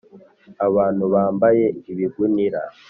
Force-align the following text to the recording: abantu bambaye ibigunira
abantu 0.67 1.03
bambaye 1.13 1.65
ibigunira 1.91 2.61